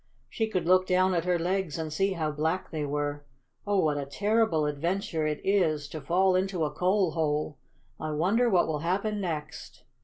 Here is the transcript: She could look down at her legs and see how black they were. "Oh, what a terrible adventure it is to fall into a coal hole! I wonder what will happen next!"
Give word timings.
She 0.31 0.47
could 0.47 0.65
look 0.65 0.87
down 0.87 1.13
at 1.13 1.25
her 1.25 1.37
legs 1.37 1.77
and 1.77 1.93
see 1.93 2.13
how 2.13 2.31
black 2.31 2.71
they 2.71 2.83
were. 2.85 3.23
"Oh, 3.67 3.77
what 3.81 3.99
a 3.99 4.05
terrible 4.07 4.65
adventure 4.65 5.27
it 5.27 5.39
is 5.43 5.87
to 5.89 6.01
fall 6.01 6.35
into 6.35 6.65
a 6.65 6.71
coal 6.73 7.11
hole! 7.11 7.59
I 7.99 8.09
wonder 8.09 8.49
what 8.49 8.65
will 8.65 8.79
happen 8.79 9.21
next!" 9.21 9.83